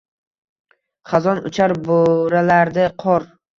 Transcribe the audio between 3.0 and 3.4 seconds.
qor.